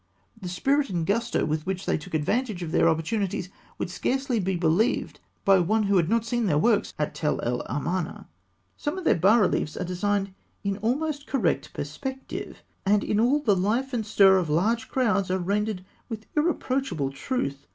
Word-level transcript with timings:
The 0.41 0.49
spirit 0.49 0.89
and 0.89 1.05
gusto 1.05 1.45
with 1.45 1.67
which 1.67 1.85
they 1.85 1.95
took 1.95 2.15
advantage 2.15 2.63
of 2.63 2.71
their 2.71 2.89
opportunities 2.89 3.49
would 3.77 3.91
scarcely 3.91 4.39
be 4.39 4.55
believed 4.55 5.19
by 5.45 5.59
one 5.59 5.83
who 5.83 5.97
had 5.97 6.09
not 6.09 6.25
seen 6.25 6.47
their 6.47 6.57
works 6.57 6.95
at 6.97 7.13
Tell 7.13 7.39
el 7.41 7.61
Amarna. 7.69 8.27
Some 8.75 8.97
of 8.97 9.03
their 9.03 9.13
bas 9.13 9.39
reliefs 9.39 9.77
are 9.77 9.83
designed 9.85 10.33
in 10.63 10.77
almost 10.77 11.27
correct 11.27 11.71
perspective; 11.73 12.63
and 12.83 13.03
in 13.03 13.19
all, 13.19 13.41
the 13.43 13.55
life 13.55 13.93
and 13.93 14.03
stir 14.03 14.39
of 14.39 14.49
large 14.49 14.89
crowds 14.89 15.29
are 15.29 15.37
rendered 15.37 15.85
with 16.09 16.25
irreproachable 16.35 17.11
truth. 17.11 17.67